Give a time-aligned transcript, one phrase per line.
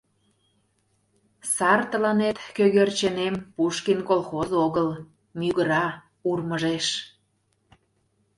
[1.53, 4.89] —Сар тыланет, кӧгерченем, Пушкин колхоз огыл:
[5.39, 5.85] мӱгыра,
[6.29, 6.87] урмыжеш...